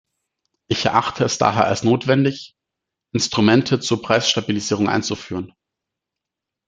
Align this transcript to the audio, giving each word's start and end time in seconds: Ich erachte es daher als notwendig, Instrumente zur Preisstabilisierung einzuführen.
Ich 0.67 0.83
erachte 0.85 1.23
es 1.25 1.37
daher 1.37 1.65
als 1.65 1.83
notwendig, 1.83 2.55
Instrumente 3.13 3.79
zur 3.79 4.01
Preisstabilisierung 4.01 4.89
einzuführen. 4.89 5.53